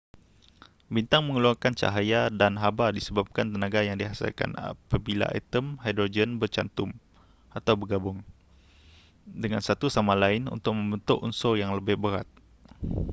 bintang 0.95 1.21
mengeluarkan 1.25 1.73
cahaya 1.81 2.21
dan 2.39 2.53
haba 2.63 2.87
disebabkan 2.97 3.45
tenaga 3.53 3.79
yang 3.87 3.97
dihasilkan 4.01 4.49
apabila 4.69 5.25
atom 5.39 5.65
hidrogen 5.85 6.29
bercantum 6.41 6.89
atau 7.57 7.73
bergabung 7.81 8.19
dengan 9.43 9.61
satu 9.67 9.87
sama 9.95 10.13
lain 10.23 10.43
untuk 10.55 10.73
membentuk 10.79 11.19
unsur 11.27 11.53
yang 11.61 11.71
lebih 11.77 11.95
berat 12.03 12.25